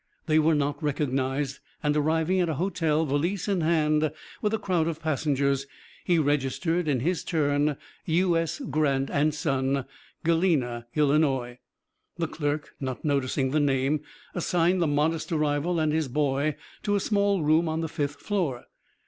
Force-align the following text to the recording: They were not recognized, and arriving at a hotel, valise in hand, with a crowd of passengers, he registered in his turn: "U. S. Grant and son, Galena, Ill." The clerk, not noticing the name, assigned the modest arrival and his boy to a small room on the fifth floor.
They 0.25 0.39
were 0.39 0.55
not 0.55 0.81
recognized, 0.81 1.59
and 1.83 1.95
arriving 1.95 2.39
at 2.39 2.49
a 2.49 2.55
hotel, 2.55 3.05
valise 3.05 3.47
in 3.47 3.61
hand, 3.61 4.11
with 4.41 4.51
a 4.51 4.57
crowd 4.57 4.87
of 4.87 4.99
passengers, 4.99 5.67
he 6.05 6.17
registered 6.17 6.87
in 6.87 7.01
his 7.01 7.23
turn: 7.23 7.77
"U. 8.07 8.35
S. 8.35 8.57
Grant 8.67 9.11
and 9.11 9.31
son, 9.31 9.85
Galena, 10.23 10.87
Ill." 10.95 11.09
The 12.17 12.27
clerk, 12.27 12.73
not 12.79 13.05
noticing 13.05 13.51
the 13.51 13.59
name, 13.59 14.01
assigned 14.33 14.81
the 14.81 14.87
modest 14.87 15.31
arrival 15.31 15.79
and 15.79 15.93
his 15.93 16.07
boy 16.07 16.55
to 16.81 16.95
a 16.95 16.99
small 16.99 17.43
room 17.43 17.69
on 17.69 17.81
the 17.81 17.87
fifth 17.87 18.15
floor. 18.21 18.63